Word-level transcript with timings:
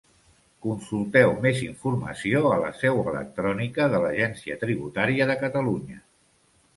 Consulteu 0.65 1.33
més 1.41 1.59
informació 1.65 2.41
a 2.55 2.57
la 2.63 2.71
seu 2.77 3.01
electrònica 3.11 3.87
de 3.93 3.99
l'Agència 4.05 4.57
Tributària 4.65 5.29
de 5.33 5.37
Catalunya. 5.43 6.01